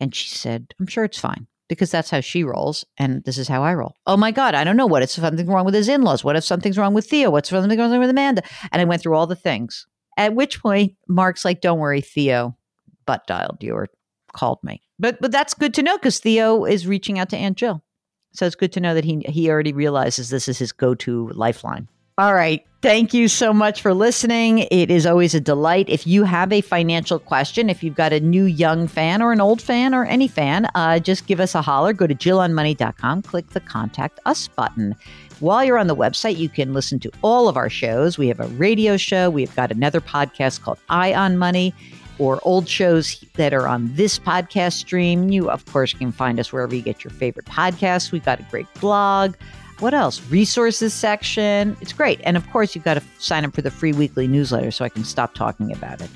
And 0.00 0.14
she 0.14 0.28
said, 0.28 0.74
I'm 0.78 0.86
sure 0.86 1.04
it's 1.04 1.18
fine 1.18 1.46
because 1.68 1.90
that's 1.90 2.10
how 2.10 2.20
she 2.20 2.44
rolls 2.44 2.84
and 2.98 3.24
this 3.24 3.38
is 3.38 3.48
how 3.48 3.62
I 3.62 3.74
roll. 3.74 3.94
Oh 4.06 4.16
my 4.16 4.30
God, 4.30 4.54
I 4.54 4.64
don't 4.64 4.76
know 4.76 4.86
what 4.86 5.02
if 5.02 5.10
something's 5.10 5.48
wrong 5.48 5.64
with 5.64 5.74
his 5.74 5.88
in 5.88 6.02
laws? 6.02 6.22
What 6.24 6.36
if 6.36 6.44
something's 6.44 6.78
wrong 6.78 6.94
with 6.94 7.06
Theo? 7.06 7.30
What's 7.30 7.48
something 7.48 7.78
wrong 7.78 7.98
with 7.98 8.10
Amanda? 8.10 8.42
And 8.72 8.80
I 8.82 8.84
went 8.84 9.02
through 9.02 9.16
all 9.16 9.26
the 9.26 9.36
things. 9.36 9.86
At 10.16 10.34
which 10.34 10.62
point, 10.62 10.94
Mark's 11.08 11.44
like, 11.44 11.60
don't 11.60 11.80
worry, 11.80 12.00
Theo 12.00 12.56
butt 13.06 13.26
dialed 13.26 13.58
you 13.60 13.74
or 13.74 13.88
called 14.32 14.58
me. 14.62 14.82
But 14.98 15.20
but 15.20 15.32
that's 15.32 15.54
good 15.54 15.74
to 15.74 15.82
know 15.82 15.96
because 15.96 16.18
Theo 16.18 16.64
is 16.64 16.86
reaching 16.86 17.18
out 17.18 17.30
to 17.30 17.36
Aunt 17.36 17.56
Jill. 17.56 17.82
So 18.32 18.46
it's 18.46 18.56
good 18.56 18.72
to 18.72 18.80
know 18.80 18.94
that 18.94 19.04
he 19.04 19.24
he 19.28 19.50
already 19.50 19.72
realizes 19.72 20.30
this 20.30 20.48
is 20.48 20.58
his 20.58 20.72
go-to 20.72 21.28
lifeline. 21.30 21.88
All 22.16 22.32
right. 22.32 22.64
Thank 22.80 23.12
you 23.12 23.26
so 23.26 23.52
much 23.52 23.82
for 23.82 23.92
listening. 23.92 24.68
It 24.70 24.88
is 24.88 25.04
always 25.04 25.34
a 25.34 25.40
delight. 25.40 25.88
If 25.88 26.06
you 26.06 26.22
have 26.22 26.52
a 26.52 26.60
financial 26.60 27.18
question, 27.18 27.68
if 27.68 27.82
you've 27.82 27.96
got 27.96 28.12
a 28.12 28.20
new 28.20 28.44
young 28.44 28.86
fan 28.86 29.20
or 29.20 29.32
an 29.32 29.40
old 29.40 29.60
fan 29.60 29.94
or 29.94 30.04
any 30.04 30.28
fan, 30.28 30.68
uh, 30.76 31.00
just 31.00 31.26
give 31.26 31.40
us 31.40 31.56
a 31.56 31.62
holler. 31.62 31.92
Go 31.92 32.06
to 32.06 32.14
jillonmoney.com, 32.14 33.22
click 33.22 33.48
the 33.50 33.60
contact 33.60 34.20
us 34.26 34.46
button. 34.46 34.94
While 35.40 35.64
you're 35.64 35.78
on 35.78 35.88
the 35.88 35.96
website, 35.96 36.36
you 36.36 36.48
can 36.48 36.72
listen 36.72 37.00
to 37.00 37.10
all 37.22 37.48
of 37.48 37.56
our 37.56 37.70
shows. 37.70 38.16
We 38.16 38.28
have 38.28 38.38
a 38.38 38.46
radio 38.48 38.96
show, 38.96 39.28
we've 39.28 39.54
got 39.56 39.72
another 39.72 40.00
podcast 40.00 40.60
called 40.60 40.78
Eye 40.90 41.14
on 41.14 41.36
Money, 41.36 41.74
or 42.20 42.38
old 42.42 42.68
shows 42.68 43.24
that 43.34 43.52
are 43.52 43.66
on 43.66 43.92
this 43.94 44.20
podcast 44.20 44.74
stream. 44.74 45.30
You, 45.30 45.50
of 45.50 45.64
course, 45.66 45.94
can 45.94 46.12
find 46.12 46.38
us 46.38 46.52
wherever 46.52 46.74
you 46.74 46.82
get 46.82 47.02
your 47.02 47.10
favorite 47.10 47.46
podcasts. 47.46 48.12
We've 48.12 48.24
got 48.24 48.38
a 48.38 48.44
great 48.44 48.72
blog 48.74 49.34
what 49.84 49.94
else? 49.94 50.20
Resources 50.30 50.94
section. 50.94 51.76
It's 51.82 51.92
great. 51.92 52.18
And 52.24 52.38
of 52.38 52.50
course, 52.50 52.74
you've 52.74 52.84
got 52.84 52.94
to 52.94 53.02
sign 53.18 53.44
up 53.44 53.54
for 53.54 53.60
the 53.60 53.70
free 53.70 53.92
weekly 53.92 54.26
newsletter 54.26 54.70
so 54.70 54.82
I 54.82 54.88
can 54.88 55.04
stop 55.04 55.34
talking 55.34 55.70
about 55.70 56.00
it. 56.00 56.08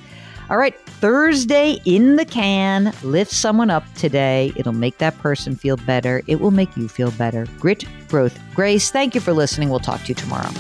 All 0.48 0.56
right, 0.56 0.74
Thursday 0.86 1.78
in 1.84 2.16
the 2.16 2.24
can. 2.24 2.94
Lift 3.02 3.30
someone 3.30 3.68
up 3.68 3.84
today. 3.94 4.52
It'll 4.56 4.72
make 4.72 4.96
that 4.98 5.18
person 5.18 5.54
feel 5.54 5.76
better. 5.76 6.22
It 6.26 6.40
will 6.40 6.50
make 6.50 6.74
you 6.78 6.88
feel 6.88 7.10
better. 7.12 7.46
Grit, 7.60 7.84
growth, 8.08 8.38
grace. 8.54 8.90
Thank 8.90 9.14
you 9.14 9.20
for 9.20 9.34
listening. 9.34 9.68
We'll 9.68 9.80
talk 9.80 10.00
to 10.04 10.08
you 10.08 10.14
tomorrow. 10.14 10.50